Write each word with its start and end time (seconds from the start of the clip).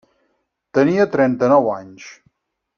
Tenia 0.77 1.07
trenta-nou 1.17 1.71
anys. 1.77 2.11